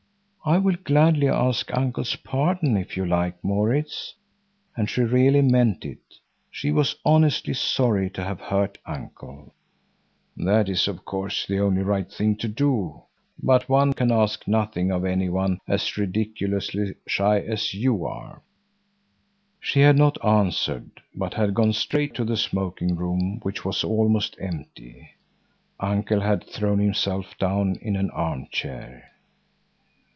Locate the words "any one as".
15.05-15.95